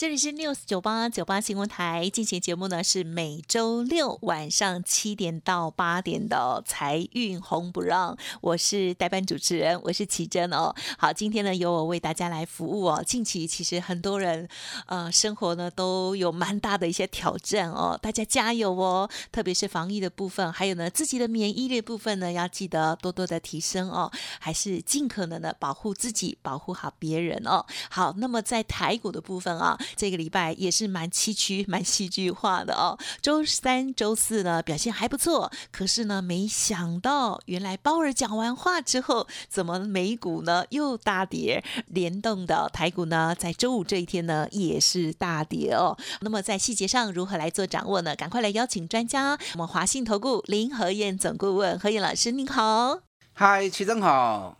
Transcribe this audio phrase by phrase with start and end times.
[0.00, 10.74] 这里是 News 九八九八新闻台进行节目呢，是每周六晚上七点到八点的财运红不让，我是代班主持人，我是奇珍哦。
[10.96, 13.04] 好，今天呢由我为大家来服务哦。
[13.06, 14.48] 近期其实很多人
[14.86, 19.06] 呃生活呢都有蛮大的一些挑战哦，大家加油哦。
[19.30, 27.66] 特别是防疫的部分，还有呢自己的免疫力部分呢，要记得多多的提升哦，还是尽可能的保护自己，保护好别人哦。
[27.90, 29.78] 好，那么在台股的部分啊。
[29.96, 32.98] 这个礼拜也是蛮崎岖、蛮戏剧化的哦。
[33.20, 41.62] 周三、周四呢表现还不错，可是呢，没想到原来鲍尔讲完话之后，怎么美股呢又大跌？
[41.86, 45.96] 联动的台股呢，在周五这一天呢也是大跌哦。
[46.20, 48.14] 那么在细节上如何来做掌握呢？
[48.14, 53.00] 赶快来邀请专家，我们华信投顾林和燕总顾问何燕老师，您好。
[53.32, 54.56] 嗨，齐正好，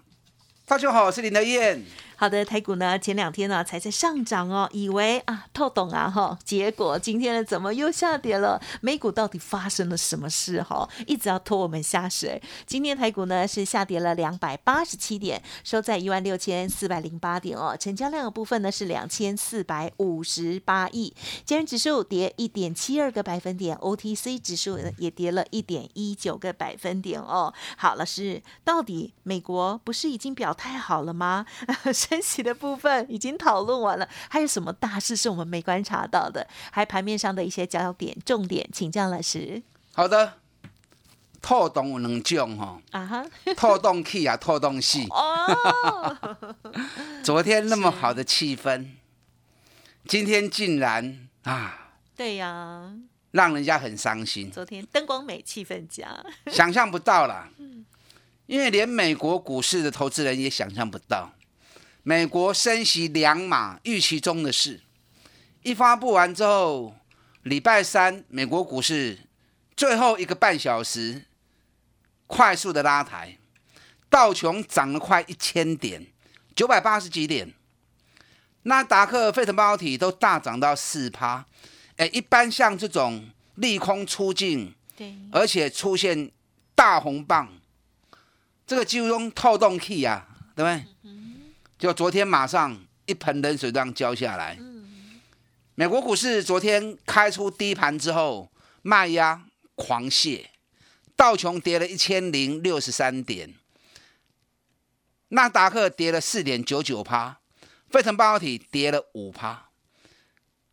[0.67, 1.85] 大家好，我是林和燕。
[2.21, 8.61] 好的，台股呢前两天呢才在上涨哦，以为啊透懂啊哈，结果今天呢怎么又下跌了？
[8.83, 10.87] 美股到底发生了什么事哈？
[11.07, 12.43] 一直要拖我们下水。
[12.67, 17.75] 今天台股呢是下跌了两百八十七点，收在一万六千四百零八点哦。
[17.75, 21.15] 成交量的部分呢是两千四百五十八亿，
[21.47, 27.55] 今日指数跌一点七二个百分点，OTC 指数也跌了一点一九个百分点哦。
[27.79, 31.47] 好，老师，到底美国不是已经表态好了吗？
[32.11, 36.45] 升息的部分已经讨论完了，还有什么大事是我们没观察到的？
[36.73, 39.63] 还盘面上的一些焦点、重点，请江老师。
[39.93, 40.33] 好的，
[41.41, 43.25] 透动有两种哈，啊哈，
[43.57, 45.07] 透动气啊，透动气。
[45.15, 46.19] 哦，
[47.23, 48.89] 昨天那么好的气氛，
[50.09, 52.93] 今天竟然啊，对呀，
[53.31, 54.51] 让人家很伤心。
[54.51, 56.09] 昨天灯光美，气氛佳，
[56.51, 57.49] 想象不到啦。
[58.47, 61.31] 因为连美国股市的投资人也想象不到。
[62.11, 64.81] 美国升息两码，预期中的事，
[65.63, 66.93] 一发布完之后，
[67.45, 69.17] 礼拜三美国股市
[69.77, 71.27] 最后一个半小时
[72.27, 73.39] 快速的拉抬，
[74.09, 76.05] 道琼涨了快一千点，
[76.57, 77.55] 九百八十几点，
[78.65, 81.47] 那达克、费城半导体都大涨到四趴。
[81.95, 86.29] 哎，一般像这种利空出尽，对，而且出现
[86.75, 87.49] 大红棒，
[88.67, 90.85] 这个就用透动器啊，对不对？
[91.81, 94.59] 就昨天马上一盆冷水这样浇下来。
[95.75, 98.53] 美国股市昨天开出低盘之后，
[98.83, 100.45] 卖压狂泻，
[101.17, 103.55] 道琼跌了一千零六十三点，
[105.29, 107.41] 纳达克跌了四点九九趴，
[107.89, 109.71] 费城半导体跌了五趴，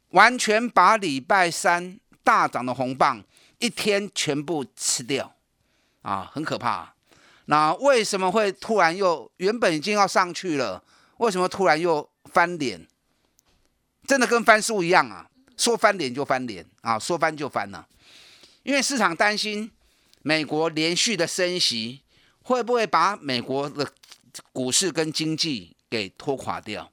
[0.09, 3.23] 完全把礼拜三大涨的红棒
[3.59, 5.37] 一天全部吃掉，
[6.01, 6.95] 啊，很可怕。
[7.45, 10.83] 那为什么会突然又原本已经要上去了？
[11.17, 12.87] 为什么突然又翻脸？
[14.05, 15.29] 真的跟翻书一样啊！
[15.57, 17.87] 说翻脸就翻脸啊，说翻就翻了。
[18.63, 19.71] 因为市场担心
[20.21, 22.01] 美国连续的升息
[22.43, 23.91] 会不会把美国的
[24.53, 26.91] 股市跟经济给拖垮掉？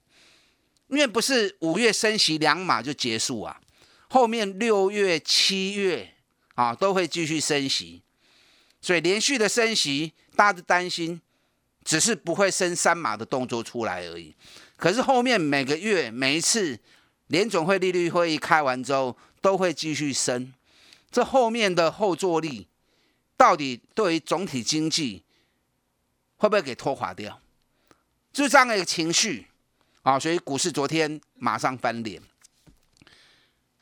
[0.89, 3.61] 因为不是五月升息两码就结束啊，
[4.09, 6.15] 后面六月、七月
[6.55, 8.03] 啊都会继续升息，
[8.81, 11.21] 所以连续的升息，大家都担心。
[11.84, 14.34] 只是不会升三码的动作出来而已，
[14.77, 16.78] 可是后面每个月每一次
[17.27, 20.53] 联总会利率会议开完之后，都会继续升，
[21.11, 22.67] 这后面的后坐力
[23.37, 25.23] 到底对于总体经济
[26.37, 27.39] 会不会给拖垮掉？
[28.33, 29.47] 就是这样的一个情绪
[30.03, 32.20] 啊，所以股市昨天马上翻脸。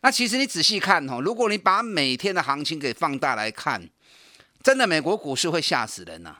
[0.00, 3.88] 那其实你仔细看哦，如果你把每天的行情给放大来看，
[4.60, 6.38] 真的美国股市会吓死人呐。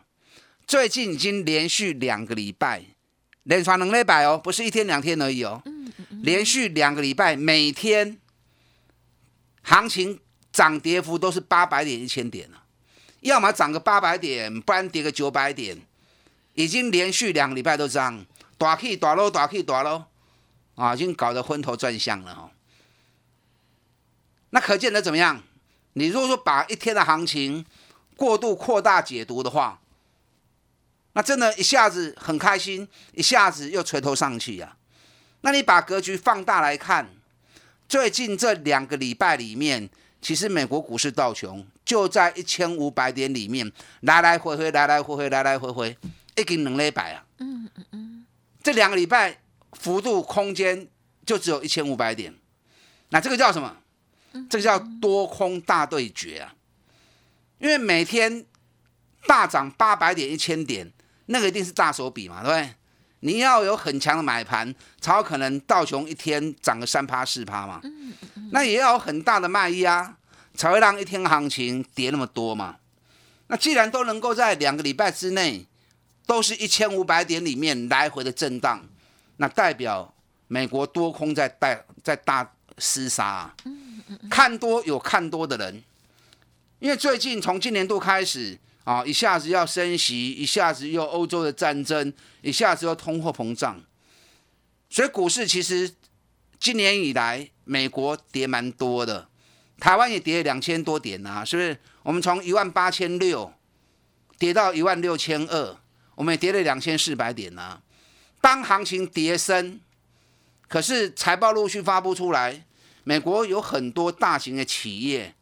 [0.73, 2.83] 最近已经连续两个礼拜，
[3.43, 5.63] 连传能力百哦，不是一天两天而已哦，
[6.23, 8.19] 连续两个礼拜，每天
[9.61, 10.19] 行情
[10.51, 12.63] 涨跌幅都是八百点、一千点了，
[13.21, 15.77] 要么涨个八百点，不然跌个九百点，
[16.55, 18.25] 已经连续两个礼拜都这样，
[18.57, 20.07] 大 K 大落，大 K 大落，
[20.77, 22.51] 啊，已经搞得昏头转向了哦。
[24.49, 25.43] 那可见得怎么样？
[25.93, 27.63] 你如果说把一天的行情
[28.17, 29.79] 过度扩大解读的话，
[31.15, 34.77] 那真的一下子很开心，一下子又垂头丧气啊。
[35.43, 37.09] 那你把格局放大来看，
[37.89, 43.71] 最近这两个礼拜里面，其实美国股市道琼就在一千五百点里面
[44.01, 45.97] 来来回回，来来回回，来来回回，
[46.37, 47.25] 一根两礼拜啊。
[47.39, 48.27] 嗯嗯嗯。
[48.63, 49.41] 这两个礼拜
[49.73, 50.89] 幅度空间
[51.27, 52.33] 就只有一千五百点，
[53.09, 53.77] 那这个叫什么？
[54.49, 56.55] 这个叫多空大对决啊。
[57.59, 58.47] 因为每天
[59.27, 60.91] 大涨八百点、一千点，
[61.27, 62.75] 那个一定是大手笔嘛，对不对？
[63.25, 67.81] 你要有很强的买盘，才有可能道琼一天涨个三趴四趴嘛。
[68.51, 70.17] 那也要有很大的卖压，
[70.55, 72.77] 才会让一天行情跌那么多嘛。
[73.47, 75.65] 那既然都能够在两个礼拜之内，
[76.27, 78.85] 都是一千五百点里面来回的震荡，
[79.37, 80.13] 那代表
[80.49, 83.55] 美国多空在带在大厮杀啊。
[84.29, 85.81] 看多有看多的人，
[86.81, 88.59] 因为最近从今年度开始。
[88.85, 89.05] 啊！
[89.05, 93.81] 一下子要升息，一下子又欧洲的战争，一下子又通货膨胀，
[94.91, 95.95] 所以股市其实
[96.59, 99.29] 今年以来美国跌蛮多的，
[99.79, 101.79] 台湾也跌了两千多点啊，是不是？
[102.03, 103.53] 我们从一万八千六
[104.39, 105.77] 跌到一万六千二，
[106.17, 107.83] 我们也跌了两千四百点啊。
[108.41, 109.79] 当行情跌升，
[110.67, 112.65] 可是财报陆续发布出来，
[113.05, 115.37] 美国有很多大型的企业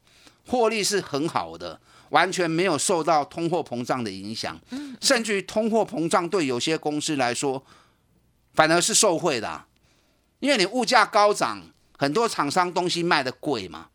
[0.46, 1.80] 获利是很好的。
[2.10, 4.60] 完全没有受到通货膨胀的影响，
[5.00, 7.64] 甚至于通货膨胀对有些公司来说，
[8.54, 9.64] 反而是受惠的，
[10.40, 11.62] 因为你物价高涨，
[11.96, 13.88] 很多厂商东西卖的贵嘛，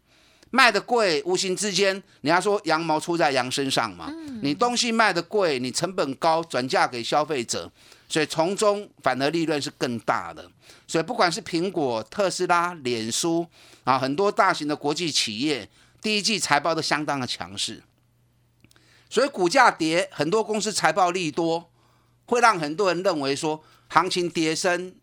[0.50, 4.09] 卖的贵，无形之间，你要说羊毛出在羊身上嘛，
[4.41, 7.69] 你东西卖的贵，你成本高，转嫁给消费者，
[8.07, 10.50] 所以从中反而利润是更大的，
[10.88, 13.45] 所以不管是苹果、特斯拉、脸书
[13.83, 15.67] 啊，很多大型的国际企业，
[16.01, 17.83] 第一季财报都相当的强势。
[19.09, 21.69] 所以股价跌，很多公司财报利多，
[22.25, 24.95] 会让很多人认为说行情跌升，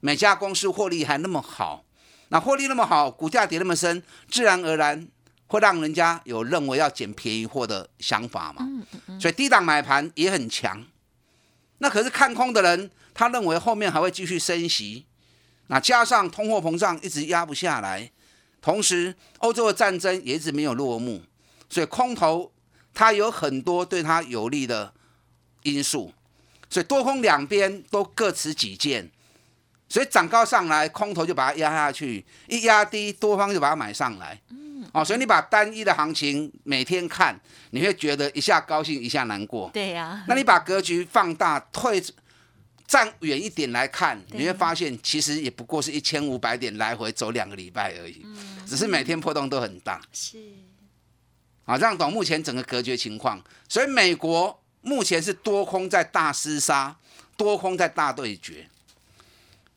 [0.00, 1.84] 每家公司获利还那么好，
[2.28, 5.08] 那获利那么好，股价跌那么深，自然而然
[5.48, 8.66] 会让人家有认为要捡便宜货的想法嘛。
[9.20, 10.86] 所以低档买盘也很强。
[11.78, 15.04] 那可是看空的人，他认为后面还会继续升息，
[15.66, 18.10] 那加上通货膨胀一直压不下来，
[18.62, 21.22] 同时欧洲的战争也一直没有落幕，
[21.68, 22.52] 所以空头。
[22.94, 24.94] 它有很多对它有利的
[25.64, 26.12] 因素，
[26.70, 29.10] 所以多空两边都各持己见，
[29.88, 34.40] 所以涨高上来，空头就把它压下去，一压低，多方就把它买上来。
[34.50, 37.38] 嗯，哦，所以你把单一的行情每天看，
[37.70, 39.68] 你会觉得一下高兴，一下难过。
[39.72, 40.24] 对呀。
[40.28, 42.02] 那你把格局放大，退
[42.86, 48.24] 站远一点来看，你会发现其实也不过是一千五百点来回走两个礼拜而已，
[48.66, 50.00] 只是每天波动都很大。
[50.12, 50.38] 是。
[51.64, 56.94] 啊，这样懂目前整个隔绝情况，所以美国目前是多空在大厮杀，
[57.36, 58.68] 多空在大对决。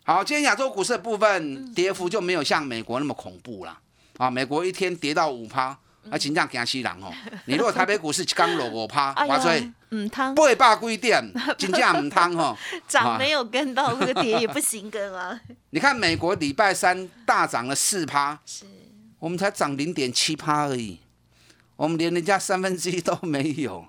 [0.03, 3.77] 好，今天亚洲股市的部分跌幅就没有像美国那么恐怖了。
[4.17, 5.77] 啊，美国一天跌到五趴，
[6.09, 7.13] 啊，真正惊死人哦！
[7.45, 9.51] 你如果台北股市刚落五趴， 我说
[9.91, 11.23] 唔汤八百几点，
[11.57, 12.57] 真正唔汤哦。
[12.87, 15.39] 涨没有跟到，这个跌也不行跟啊。
[15.69, 18.65] 你看美国礼拜三大涨了四趴，是，
[19.19, 20.97] 我们才涨零点七趴而已。
[21.77, 23.87] 我们连人家三分之一都没有，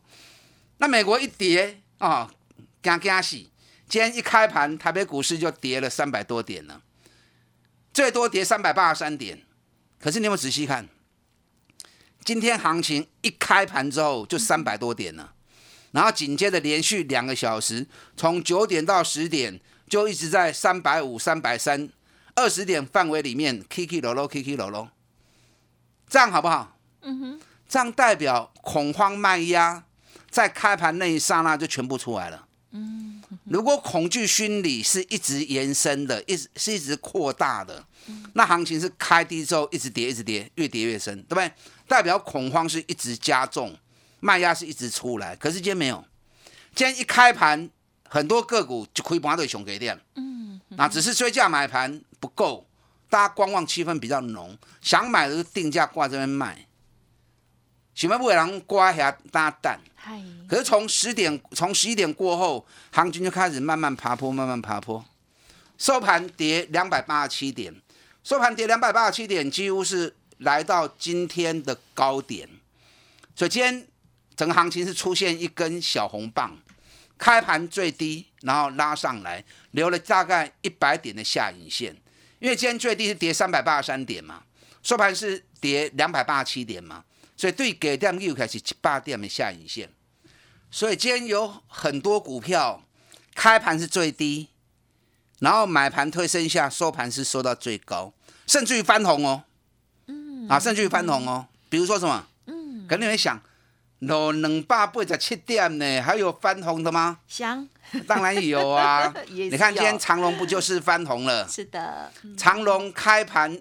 [0.76, 2.30] 那美国一跌啊，
[2.82, 3.36] 惊惊死！
[3.88, 6.82] 今天一开盘，台北股市就跌了三百多点了，
[7.92, 9.42] 最多跌三百八十三点。
[9.98, 10.86] 可是你有没有仔细看？
[12.22, 15.32] 今天行情一开盘之后就三百多点了，
[15.92, 17.86] 然后紧接着连续两个小时，
[18.18, 21.88] 从九点到十点就一直在三百五、三百三、
[22.34, 24.88] 二十点范围里面，K K 楼楼，K K 楼楼，
[26.06, 26.78] 这样好不好？
[27.00, 27.40] 嗯哼。
[27.68, 29.84] 这样代表恐慌卖压
[30.30, 32.46] 在开盘那一刹那就全部出来了。
[32.70, 37.84] 嗯，如果恐惧心理是一直延伸的，一直是一直扩大的，
[38.34, 41.50] 那行情是开低之后一直跌，一直跌，越跌越深，对不对？
[41.86, 43.74] 代表恐慌是一直加重，
[44.20, 45.34] 卖压是一直出来。
[45.36, 46.04] 可是今天没有，
[46.74, 47.70] 今天一开盘，
[48.06, 49.98] 很多个股就可以把对熊给点。
[50.16, 52.66] 嗯，那只是追价买盘不够，
[53.08, 56.66] 大家观望气氛比较浓，想买的定价挂这边卖。
[57.98, 59.76] 前面不会人刮下搭蛋，
[60.48, 65.04] 可是从十点从十一点过后，行情就开始慢慢爬坡，慢慢爬坡，
[65.76, 67.74] 收盘跌两百八十七点，
[68.22, 72.48] 收盘跌两百八十七点，几乎是来到今天的高点。
[73.34, 73.84] 所以今天
[74.36, 76.56] 整个行情是出现一根小红棒，
[77.18, 81.96] 开盘最低，然后拉上来，留了大概一百点的下影线。
[82.38, 84.44] 因为今天最低是跌三百八十三点嘛，
[84.84, 87.02] 收盘是跌两百八十七点嘛。
[87.38, 89.88] 所以对给点又开始七八点的下影线，
[90.72, 92.82] 所以今天有很多股票
[93.36, 94.48] 开盘是最低，
[95.38, 98.12] 然后买盘推升下，收盘是收到最高，
[98.48, 99.44] 甚至于翻红哦。
[100.08, 100.48] 嗯。
[100.48, 101.46] 啊，甚至于翻红哦。
[101.68, 102.26] 比如说什么？
[102.46, 102.84] 嗯。
[102.88, 103.40] 可能你会想，
[104.00, 107.20] 两两百八十七点呢，还有翻红的吗？
[107.28, 107.68] 想。
[108.08, 109.14] 当然有啊。
[109.30, 111.48] 你看今天长隆不就是翻红了？
[111.48, 112.12] 是的。
[112.36, 113.56] 长隆开盘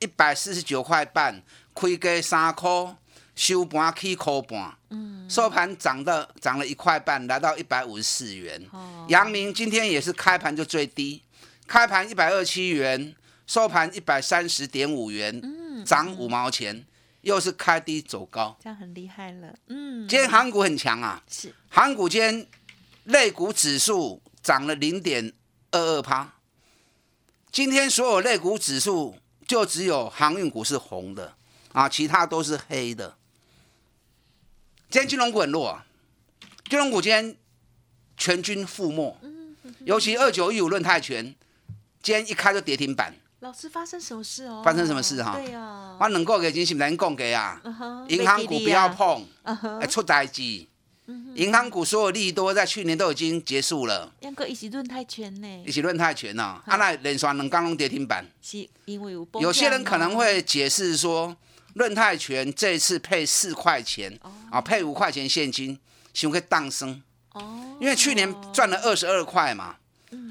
[0.00, 2.96] 一百四十九块半，亏价三块。
[3.34, 4.76] 收盘起块半，
[5.28, 8.60] 收盘涨到涨了一块半，来到一百五十四元。
[9.08, 11.22] 阳明今天也是开盘就最低，
[11.66, 13.14] 开盘一百二七元，
[13.46, 15.42] 收盘一百三十点五元，
[15.84, 16.84] 涨五毛钱，
[17.22, 19.54] 又是开低走高，这样很厉害了。
[19.68, 22.46] 嗯，今天韩股很强啊，是韩股今天
[23.04, 25.32] 类股指数涨了零点
[25.70, 26.34] 二二趴，
[27.50, 31.34] 今天所有类股指数就只有航运股是红的
[31.72, 33.16] 啊，其他都是黑的。
[34.92, 35.86] 今天金融股很弱啊，
[36.68, 37.34] 金融股今天
[38.18, 39.16] 全军覆没，
[39.86, 41.34] 尤其二九一五论泰拳，
[42.02, 43.14] 今天一开就跌停板。
[43.40, 44.60] 老师发生什么事哦？
[44.62, 45.34] 发生什么事哈？
[45.34, 47.58] 对呀，我能够给金是能供给啊，
[48.08, 49.26] 银行股不要碰，
[49.88, 50.42] 出代志。
[51.36, 54.12] 银行股所有利益都在去年都已经结束了。
[54.20, 55.62] 两个一起论泰拳呢？
[55.64, 58.26] 一起论泰拳呐，啊那连双能刚龙跌停板。
[58.42, 61.34] 是因为有有些人可能会解释说。
[61.74, 64.18] 润泰拳这次配四块钱，
[64.50, 65.78] 啊，配五块钱现金，
[66.12, 67.02] 想去当升。
[67.32, 69.76] 哦，因为去年赚了二十二块嘛，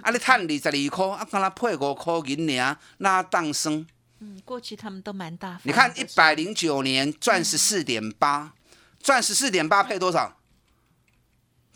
[0.04, 3.88] 啊，你赚二十二块，啊，刚才配五块银两，那当升。
[4.20, 5.60] 嗯，过去他们都蛮大。
[5.64, 8.54] 你看一百零九年赚十四点八，
[9.02, 10.38] 赚十四点八配多少？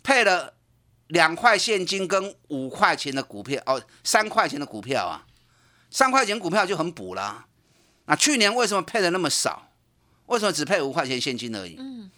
[0.04, 0.54] 配了
[1.08, 5.26] 两块现金跟五块钱的股票，哦，三块钱的股票啊，
[5.90, 7.46] 三块钱股票就很补了。
[8.06, 9.70] 那去年为什么配的那么少？
[10.26, 11.76] 为什么只配五块钱现金而已？
[11.78, 12.10] 嗯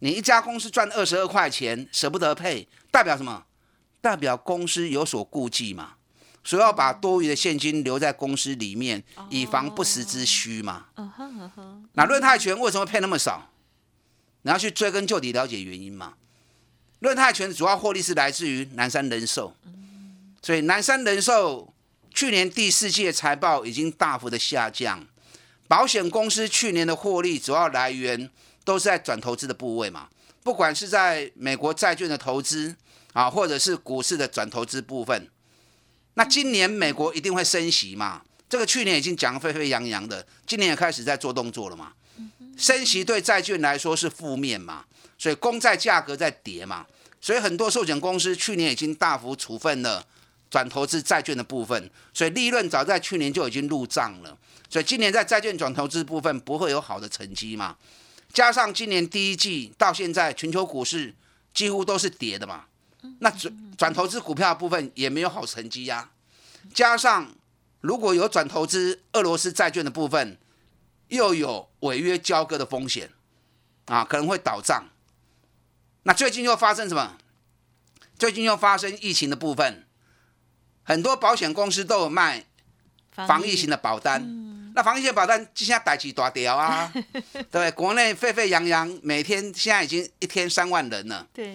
[0.00, 3.44] 你一家公司赚二十二块钱，舍不得配，代表什么？
[4.02, 5.94] 代表公司有所顾忌嘛，
[6.42, 10.86] 所以要把多余的现金留在公司里面，以防不时之需嘛。
[11.94, 13.50] 那润泰拳为什么配那么少？
[14.42, 16.14] 你要去追根究底了解原因嘛。
[16.98, 19.56] 润泰拳主要获利是来自于南山人寿，
[20.42, 21.72] 所以南山人寿
[22.12, 25.06] 去年第四季的财报已经大幅的下降。
[25.66, 28.30] 保险公司去年的获利主要来源
[28.64, 30.08] 都是在转投资的部位嘛，
[30.42, 32.76] 不管是在美国债券的投资
[33.12, 35.28] 啊，或者是股市的转投资部分。
[36.14, 38.22] 那今年美国一定会升息嘛？
[38.48, 41.92] 这个去年已经讲得沸沸扬扬的，今年也开始在做动作了嘛。
[42.56, 44.84] 升息对债券来说是负面嘛，
[45.18, 46.86] 所以公债价格在跌嘛，
[47.20, 50.06] 所以很多寿险公司去年已经大幅处分了
[50.48, 54.38] 转投资债券的部分，所以利润早在去年就已经入账了。
[54.74, 57.76] 所以今年在债券转投资部分不会有好的成绩嘛？
[58.32, 61.14] 加上今年第一季到现在全球股市
[61.52, 62.64] 几乎都是跌的嘛，
[63.20, 66.10] 那转转投资股票部分也没有好成绩呀。
[66.74, 67.32] 加上
[67.82, 70.36] 如果有转投资俄罗斯债券的部分，
[71.06, 73.08] 又有违约交割的风险
[73.84, 74.88] 啊，可能会倒账。
[76.02, 77.16] 那最近又发生什么？
[78.18, 79.86] 最近又发生疫情的部分，
[80.82, 82.46] 很多保险公司都有卖
[83.12, 84.42] 防疫型的保单。
[84.76, 86.92] 那防疫险保单今下逮起大条啊，
[87.48, 91.24] 对，国内沸沸扬扬，每天现在已经一天三万人了。
[91.32, 91.46] 对，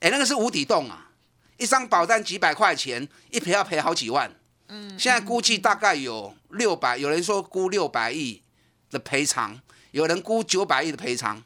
[0.00, 1.10] 哎，那个是无底洞啊，
[1.58, 4.34] 一张保单几百块钱，一赔要赔好几万。
[4.68, 8.42] 嗯，现在估计大概有六百，有人说估六百亿
[8.90, 11.42] 的赔偿，有人估九百亿的赔偿。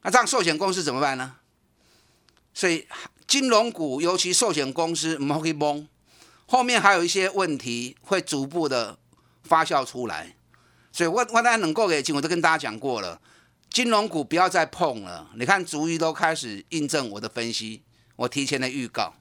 [0.00, 1.36] 那这样寿险公司怎么办呢？
[2.54, 2.88] 所以
[3.26, 5.86] 金融股，尤其寿险公司，唔好去蒙，
[6.46, 8.97] 后面还有一些问题会逐步的。
[9.48, 10.36] 发酵出来，
[10.92, 13.18] 所以我我当然能够给金，我都跟大家讲过了，
[13.70, 15.28] 金融股不要再碰了。
[15.34, 17.82] 你看，逐一都开始印证我的分析，
[18.16, 19.14] 我提前的预告。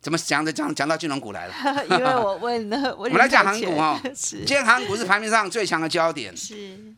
[0.00, 1.54] 怎么讲着讲讲到金融股来了？
[1.90, 4.00] 因为我问了， 我们来讲韩股哦。
[4.14, 6.36] 今天韩股是盘面上最强的焦点。
[6.36, 6.94] 是。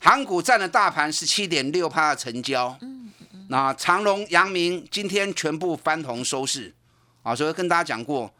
[0.00, 2.76] 韩股占了大盘十七点六趴的成交。
[2.80, 3.46] 嗯嗯。
[3.48, 6.74] 那长隆、阳明今天全部翻红收市。
[7.22, 8.32] 啊，所以跟大家讲过。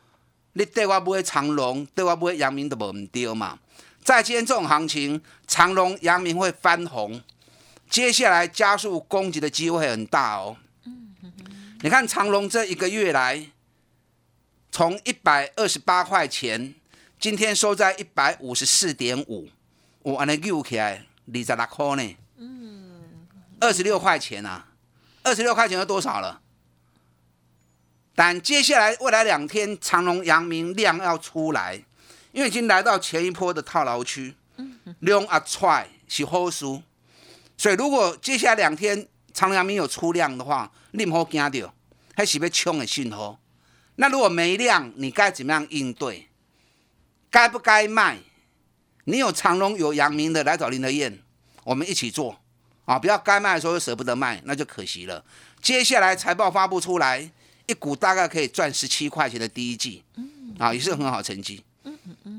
[0.54, 3.58] 你对我买长隆，对我买阳明都无唔对嘛？
[4.02, 7.22] 在今天这种行情，长隆、阳明会翻红，
[7.90, 10.56] 接下来加速攻击的机会很大哦。
[11.82, 13.50] 你看长隆这一个月来，
[14.72, 16.74] 从一百二十八块钱，
[17.20, 19.48] 今天收在一百五十四点五，
[20.02, 22.16] 我安尼溜起来二十六块呢。
[22.38, 23.00] 嗯，
[23.60, 24.68] 二十六块钱啊，
[25.22, 26.40] 二十六块钱要多少了？
[28.18, 31.80] 但接下来未来两天，长隆、阳明量要出来，
[32.32, 34.34] 因为已经来到前一波的套牢区，
[34.98, 36.82] 量啊踹是好数，
[37.56, 41.72] 所以如果接下来两天长阳明有出量的话，你唔好惊到，
[42.16, 43.38] 还是要冲的信号。
[43.94, 46.26] 那如果没量，你该怎么样应对？
[47.30, 48.18] 该不该卖？
[49.04, 51.20] 你有长隆有阳明的来找林德燕，
[51.62, 52.40] 我们一起做
[52.84, 52.98] 啊！
[52.98, 55.24] 不要该卖的时候又舍不得卖，那就可惜了。
[55.62, 57.30] 接下来财报发布出来，
[57.68, 60.02] 一股大概可以赚十七块钱的第一季，
[60.58, 61.62] 啊，也是很好成绩。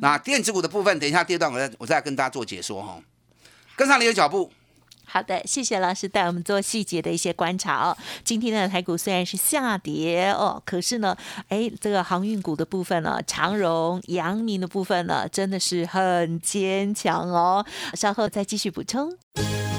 [0.02, 3.00] 那电子股的部分，等一下第二段我再我再跟大家做解说哈，
[3.76, 4.52] 跟上你的脚步。
[5.06, 7.98] 好的，谢谢老师带我们做细节的一些观察哦。
[8.24, 11.16] 今天的台股虽然是下跌哦，可是呢，
[11.48, 17.66] 哎，这个航运股的部分呢，长荣、阳明的部分呢，真的是很坚强哦。
[17.96, 19.12] 稍后再继续补充。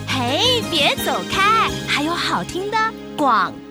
[0.09, 2.76] 嘿，别走开，还有好听的
[3.16, 3.70] 广告。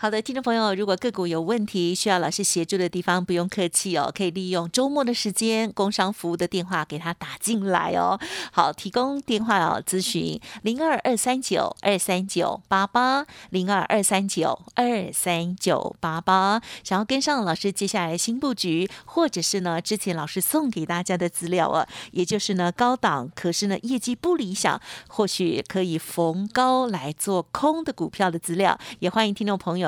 [0.00, 8.16] 好的，听众朋友，如果个股有问题需要老师协助的地方，不用客气哦，可以利用周末的时间，工商服务的电话给他打进来哦。
[8.52, 16.62] 好，提供电话哦，咨询零二二三九二三九八八零二二三九二三九八八。
[16.84, 29.87] 想要跟上老师接下来新布局，或者是呢之前老师送给大家的资料啊，也就是呢高档，可是呢业绩不理想，或许可以逢高来做空的股票的资料，也欢迎听众朋友。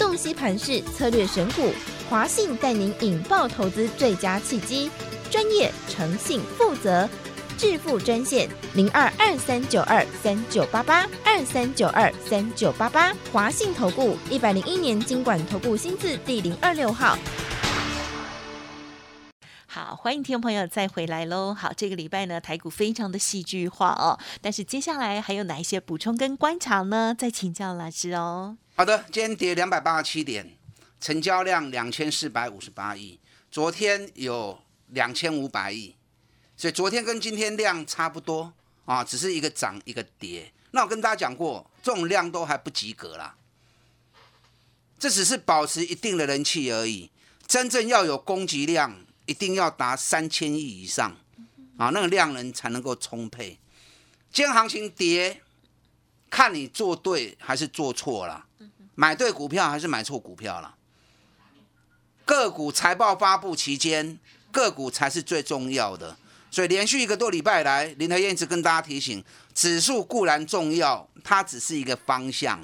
[0.00, 1.70] 洞悉盘势策略选股。
[2.08, 4.90] 华信带您引爆投资最佳契机，
[5.30, 7.06] 专业、诚信、负责，
[7.58, 13.14] 致富专线零二二三九二三九八八二三九二三九八八。
[13.30, 17.18] 华信投顾一百零一年经管投顾新字第零二六号。
[19.66, 21.52] 好，欢迎听众朋友再回来喽。
[21.52, 24.18] 好，这个礼拜呢，台股非常的戏剧化哦。
[24.40, 27.14] 但是接下来还有哪一些补充跟观察呢？
[27.16, 28.56] 再请教老师哦。
[28.80, 30.56] 好的，今天跌两百八十七点。
[31.02, 35.94] 成交量两千四百五十八亿，昨天有两千五百亿，
[36.56, 38.54] 所以昨天跟今天量差不多
[38.86, 40.50] 啊，只是一个涨一个跌。
[40.70, 43.36] 那我跟大家讲过，这种量都还不及格啦，
[44.98, 47.10] 这只是保持一定的人气而已。
[47.46, 51.14] 真正要有供给量，一定要达三千亿以上
[51.76, 53.58] 啊，那个量能才能够充沛。
[54.32, 55.42] 今天行情跌，
[56.30, 58.46] 看你做对还是做错了，
[58.94, 60.76] 买对股票还是买错股票了。
[62.24, 64.18] 个股财报发布期间，
[64.52, 66.16] 个股才是最重要的。
[66.52, 72.60] 所以连续一个多礼拜来，林和燕一直跟大家提醒，指数固然重要，它只是一个方向。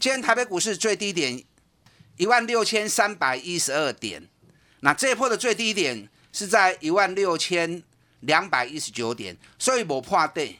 [0.00, 1.42] 今天台北股市最低点
[2.16, 4.28] 一万六千三百一十二点，
[4.80, 7.82] 那这一波的最低点是在一万六千
[8.20, 10.58] 两百一十九点，所以无破底，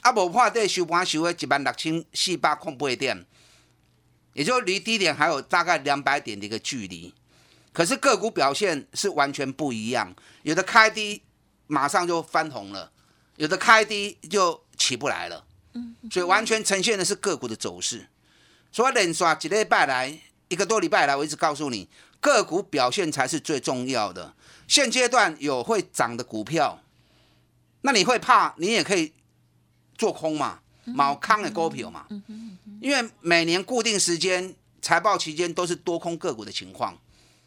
[0.00, 3.26] 啊无破底收盘收在一万六千四百空八点，
[4.32, 7.14] 也就离低点还有大概两百点的一个距离。
[7.72, 11.22] 可是个股表现是完全不一样，有的开低
[11.66, 12.90] 马上就翻红了，
[13.36, 15.44] 有的开低就起不来了，
[16.10, 18.08] 所以完全呈现的是个股的走势。
[18.72, 21.88] 所以连刷几礼拜来，一个多礼拜来，我一直告诉你，
[22.20, 24.34] 个股表现才是最重要的。
[24.66, 26.82] 现阶段有会涨的股票，
[27.82, 29.12] 那你会怕，你也可以
[29.98, 32.06] 做空嘛，毛康的股票嘛，
[32.80, 36.96] 因为每年固定时间财报期间都是多空个股的情况。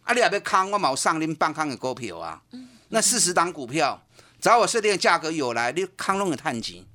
[0.04, 2.42] 啊，你也要康，我冇上拎半康的股票啊。
[2.90, 4.04] 那四十档股票，
[4.42, 6.86] 只要我设定的价格有来，你康拢的探级。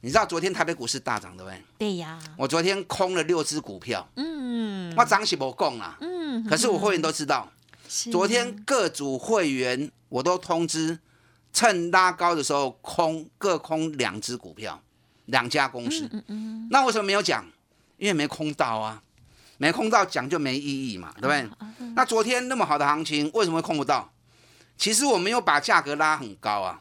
[0.00, 1.62] 你知道昨天台北股市大涨对不对？
[1.78, 2.18] 对呀。
[2.36, 4.04] 我昨天空了六只股票。
[4.16, 4.92] 嗯。
[4.96, 5.96] 我涨是无讲啦。
[6.00, 6.42] 嗯。
[6.48, 7.48] 可是我会员都知道，
[8.10, 10.98] 昨天各组会员我都通知，
[11.52, 14.80] 趁拉高的时候空各空两只股票，
[15.26, 16.08] 两家公司。
[16.12, 16.68] 嗯嗯。
[16.70, 17.44] 那为什么没有讲？
[17.98, 19.02] 因为没空到啊。
[19.58, 21.48] 没空到讲就没意义嘛，对不对？
[21.94, 24.10] 那昨天那么好的行情，为什么会空不到？
[24.76, 26.80] 其实我没有把价格拉很高啊，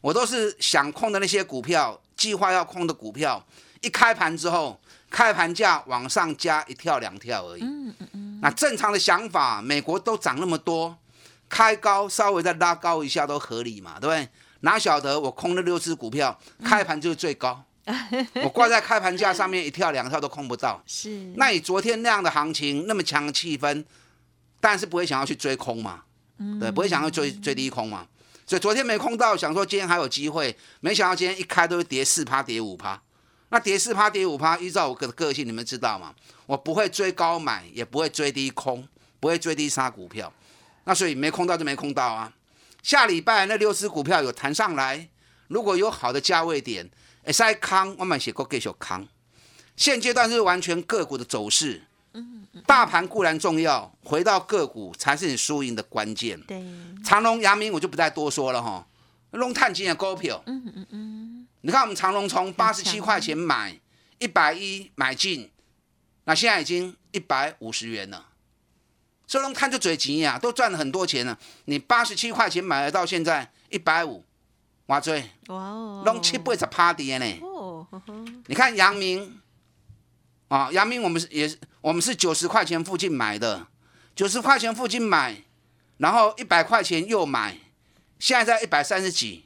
[0.00, 3.46] 我都是想空的那些股票，计划要空的股票，
[3.80, 7.62] 一开盘之后，开盘价往上加一跳两跳而已。
[7.62, 8.40] 嗯嗯嗯。
[8.42, 10.96] 那正常的想法，美国都涨那么多，
[11.50, 14.26] 开高稍微再拉高一下都合理嘛，对不对？
[14.60, 17.62] 哪晓得我空了六只股票，开盘就是最高，
[18.44, 20.82] 我挂在开盘价上面一跳两跳都空不到。
[20.86, 23.84] 是，那你昨天那样的行情，那么强的气氛，
[24.60, 26.02] 但是不会想要去追空嘛，
[26.60, 28.06] 对，不会想要追追低空嘛。
[28.46, 33.00] 所以昨天没空到，想说今天还有机会，没想到今天一开都是跌四趴，跌五趴。
[33.48, 36.14] 那跌四趴，跌五趴，依照我的个性，你们知道吗？
[36.46, 38.86] 我不会追高买，也不会追低空，
[39.18, 40.32] 不会追低杀股票。
[40.90, 42.32] 那所以没空到就没空到啊。
[42.82, 45.08] 下礼拜那六只股票有弹上来，
[45.46, 46.90] 如果有好的价位点，
[47.22, 49.06] 哎，塞康，我们写过继续康。
[49.76, 51.80] 现阶段是完全个股的走势，
[52.66, 56.40] 大盘固然重要，回到个股才是你输赢的关键。
[56.40, 56.60] 对，
[57.04, 58.84] 长隆、阳明我就不再多说了哈，
[59.30, 63.78] 龙探金的股票，嗯嗯嗯，你看我们长隆从八十七块钱买，
[64.18, 65.48] 一百一买进，
[66.24, 68.26] 那现在已经一百五十元了。
[69.30, 71.38] 所以龙探就嘴急呀，都赚了很多钱了。
[71.66, 74.24] 你八十七块钱买了，到现在一百五，
[74.86, 77.24] 哇追，哇哦，龙七八十趴跌呢。
[78.48, 79.40] 你看阳明，
[80.48, 83.68] 啊，阳明我们是也是我们是九十块钱附近买的，
[84.16, 85.44] 九十块钱附近买，
[85.98, 87.56] 然后一百块钱又买，
[88.18, 89.44] 现在在一百三十几，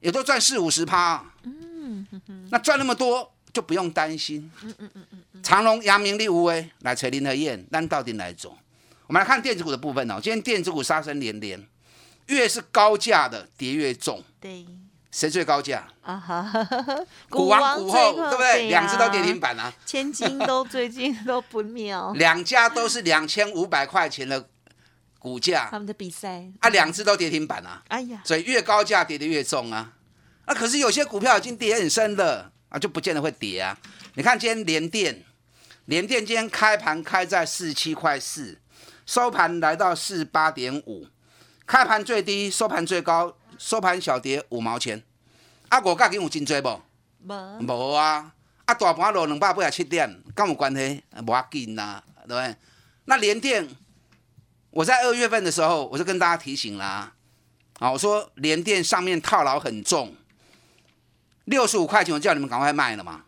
[0.00, 1.22] 也都赚四五十趴。
[1.42, 2.06] 嗯，
[2.50, 4.50] 那赚那么多就不用担心。
[4.62, 5.42] 嗯嗯嗯嗯。
[5.42, 8.56] 长隆、阳明、利无为来锤林和燕，那到底哪一种？
[9.06, 10.20] 我们来看电子股的部分哦。
[10.22, 11.62] 今天电子股杀声连连，
[12.28, 14.22] 越是高价的跌越重。
[14.40, 14.64] 对，
[15.10, 15.86] 谁最高价？
[16.00, 16.96] 啊哈哈哈哈，
[17.28, 18.68] 股王股后，最对不对？
[18.68, 24.48] 呀两只都跌停，板啊，千金都最近都不妙， 两家都是两千五百块钱的
[25.18, 29.92] 股价他们的比赛，啊，两只都跌停板啊，哎呀，所以越高价跌得越重啊。
[30.46, 33.78] 啊，可是有些股票已经跌很深了啊，就不见得会跌啊。
[34.14, 35.22] 你看今天联电，
[35.84, 38.58] 联电今天开盘开在四十七块四，
[39.04, 41.06] 收盘来到四十八点五，
[41.66, 45.02] 开盘最低，收盘最高，收盘小跌五毛钱。
[45.68, 46.82] 啊，五角有真多不？
[47.26, 48.32] 无无啊，
[48.64, 51.02] 啊大盘落两百八十七点，跟有关系？
[51.26, 52.56] 无要紧呐，对不对？
[53.04, 53.68] 那联电，
[54.70, 57.12] 我在二月份的时候，我就跟大家提醒啦、
[57.80, 60.14] 啊，我说联电上面套牢很重，
[61.44, 63.24] 六十五块钱，我叫你们赶快卖了嘛。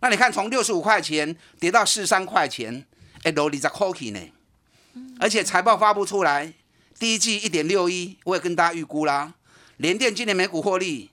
[0.00, 2.86] 那你看，从六十五块钱跌到四十三块钱，
[3.22, 4.20] 哎，落二十块去呢。
[5.20, 6.52] 而且财报发布出来，
[6.98, 9.34] 第一季一点六一，我也跟大家预估啦，
[9.76, 11.10] 联电今年每股获利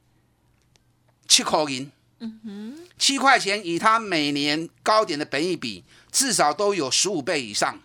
[1.27, 1.91] 七块银。
[2.97, 7.79] 七块钱，以它每年高点的本益比，至少都有十五倍以上。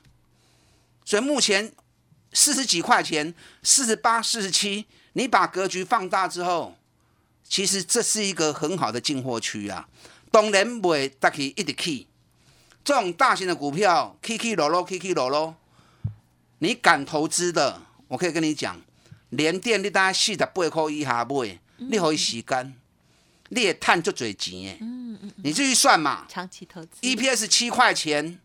[1.04, 1.72] 所以目前
[2.32, 6.76] 四十几块钱，四十八、四十七，你把格局放大之后，
[7.54, 9.88] 其实这是一个很好的进货区啊。
[10.32, 12.08] 当然不会大起一直起，
[12.84, 15.54] 这种大型的股票起起落落，起起落落，
[16.58, 18.80] 你敢投资的，我可以跟你讲，
[19.28, 22.74] 连电你大概四十八块以下买，你可以时间，
[23.50, 25.30] 你也赚足多钱的。
[25.36, 28.40] 你自己算嘛长期投资，EPS 七块钱，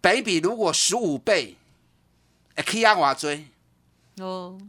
[0.00, 1.56] 北比如果十五倍，
[2.54, 4.24] 会起啊偌多？
[4.24, 4.60] 哦，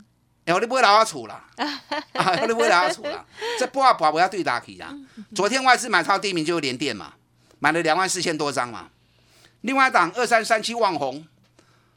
[0.46, 3.26] 然后你买老阿厝啦， 啊，你买老阿厝啦，
[3.58, 4.94] 这不要把不要对打起啦。
[5.34, 7.14] 昨天外资买超第一名就是联电嘛，
[7.60, 8.90] 买了两万四千多张嘛。
[9.62, 11.26] 另外一档二三三七旺红，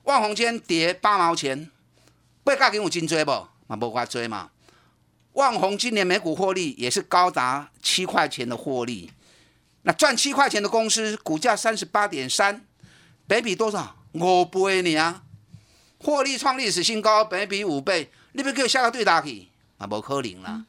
[0.05, 1.71] 旺宏今天跌八毛钱，
[2.45, 3.31] 八角给我金追不？
[3.67, 4.51] 嘛无法追嘛。
[5.33, 9.11] 旺红今年每股获利也是高达七块钱的获利，
[9.83, 12.65] 那赚七块钱的公司股价三十八点三，
[13.27, 13.97] 北比多少？
[14.13, 15.23] 五倍呢啊！
[15.99, 20.63] 获利创历史新高，本比五倍，你不给我下个对打去，啊，无可能啦。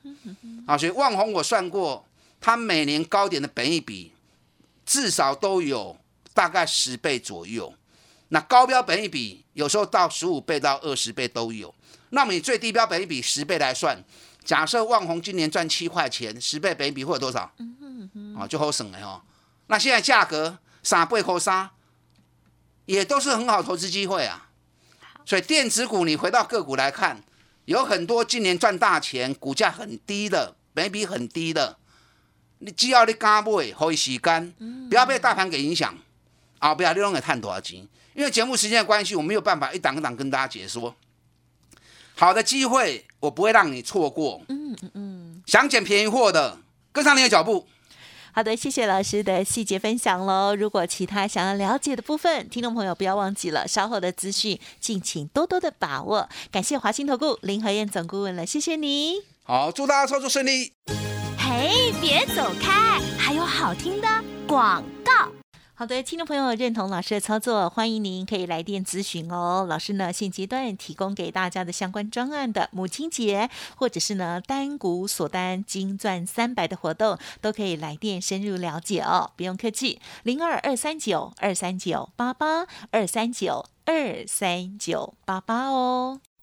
[0.65, 2.07] 啊，所以万宏我算过，
[2.39, 4.13] 它每年高点的本益比
[4.85, 5.97] 至少都有
[6.33, 7.73] 大概十倍左右。
[8.29, 11.75] 那高标本益比有时候到十五倍到二十倍都有。
[12.11, 14.01] 那么以最低标本益比十倍来算，
[14.45, 17.51] 假设万宏今年赚七块钱，十倍本益比会有多少？
[18.37, 19.21] 啊，就好省了哦。
[19.67, 21.69] 那现在价格三倍扣三，
[22.85, 24.47] 也都是很好投资机会啊。
[25.25, 27.21] 所以电子股你回到个股来看，
[27.67, 31.77] 有很多今年赚大钱，股价很低的，每比很低的，
[32.59, 34.53] 你只要你敢买，可以洗干，
[34.89, 35.93] 不要被大盘给影响
[36.59, 36.73] 啊！
[36.73, 40.95] 不要你拢给探多少钱，因为节目时间的关系，我没有办法一档一档跟大家解说。
[42.15, 44.41] 好的机会，我不会让你错过。
[44.47, 46.57] 嗯嗯嗯，想捡便宜货的，
[46.93, 47.67] 跟上你的脚步。
[48.37, 50.55] 好的，谢谢老师的细节分享喽。
[50.55, 56.29] 如果其他想要了解的部分，听众朋友不要忘记了，稍后的资讯敬请多多的把握。
[56.51, 59.15] 感谢华兴投顾林和燕总顾问了，谢谢你。
[59.43, 60.71] 好，祝大家操作顺利。
[61.39, 64.07] 嘿，别走开，还有好听的
[64.47, 64.96] 广告。
[65.79, 69.67] 好的，听众朋友认同老师的操作，欢迎您可以来电咨询哦。
[69.69, 79.29] 老师呢，现阶段提供给大家的相关专案的母亲节，或者是呢单股锁单金钻三百的活动，都可以来电深入了解哦。
[79.37, 86.19] 不用客气，零二二三九二三九八八二三九二三九八八哦。